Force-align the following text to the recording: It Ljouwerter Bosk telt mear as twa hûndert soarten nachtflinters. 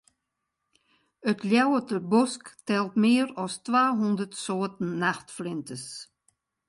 It 1.31 1.39
Ljouwerter 1.51 2.01
Bosk 2.11 2.43
telt 2.67 2.93
mear 3.03 3.29
as 3.43 3.53
twa 3.65 3.83
hûndert 3.99 4.33
soarten 4.43 4.89
nachtflinters. 5.01 5.85